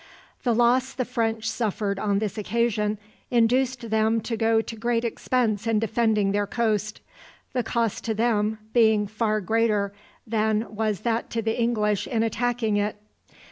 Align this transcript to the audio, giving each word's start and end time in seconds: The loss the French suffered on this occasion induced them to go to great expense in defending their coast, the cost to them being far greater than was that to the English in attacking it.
The 0.41 0.55
loss 0.55 0.93
the 0.93 1.05
French 1.05 1.47
suffered 1.47 1.99
on 1.99 2.17
this 2.17 2.35
occasion 2.35 2.97
induced 3.29 3.91
them 3.91 4.19
to 4.21 4.35
go 4.35 4.59
to 4.59 4.75
great 4.75 5.05
expense 5.05 5.67
in 5.67 5.77
defending 5.77 6.31
their 6.31 6.47
coast, 6.47 7.01
the 7.53 7.61
cost 7.61 8.03
to 8.05 8.15
them 8.15 8.57
being 8.73 9.05
far 9.05 9.41
greater 9.41 9.93
than 10.25 10.65
was 10.75 11.01
that 11.01 11.29
to 11.29 11.43
the 11.43 11.53
English 11.61 12.07
in 12.07 12.23
attacking 12.23 12.77
it. 12.77 12.95